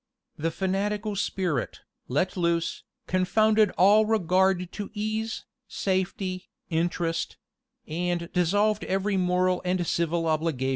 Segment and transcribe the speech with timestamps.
[0.35, 7.37] The fanatical spirit, let loose, confounded all regard to ease, safety, interest;
[7.87, 10.69] and dissolved every moral and civil obligation.